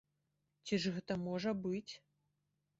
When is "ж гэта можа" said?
0.85-1.55